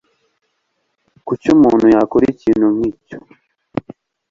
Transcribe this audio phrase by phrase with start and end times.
[1.27, 3.17] Kuki umuntu yakora ikintu nkicyo